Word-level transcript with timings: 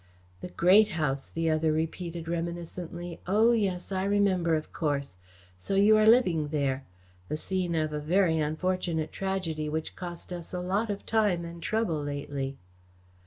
"The 0.39 0.49
Great 0.49 0.87
House," 0.97 1.29
the 1.29 1.47
other 1.51 1.71
repeated 1.71 2.27
reminiscently. 2.27 3.19
"Oh, 3.27 3.51
yes, 3.51 3.91
I 3.91 4.03
remember, 4.03 4.55
of 4.55 4.73
course. 4.73 5.17
So 5.57 5.75
you 5.75 5.95
are 5.95 6.07
living 6.07 6.47
there. 6.47 6.85
The 7.27 7.37
scene 7.37 7.75
of 7.75 7.93
a 7.93 7.99
very 7.99 8.39
unfortunate 8.39 9.11
tragedy 9.11 9.69
which 9.69 9.95
cost 9.95 10.33
us 10.33 10.55
a 10.55 10.59
lot 10.59 10.89
of 10.89 11.05
time 11.05 11.45
and 11.45 11.61
trouble 11.61 12.01
lately." 12.01 12.57